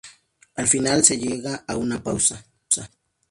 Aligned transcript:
Al 0.55 0.67
final, 0.67 1.03
se 1.03 1.19
llega 1.19 1.63
a 1.67 1.77
una 1.77 2.01
pausa. 2.01 2.43